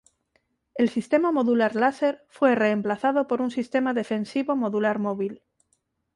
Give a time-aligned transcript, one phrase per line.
[0.73, 5.43] El sistema modular láser fue reemplazado por un sistema defensivo modular móvil.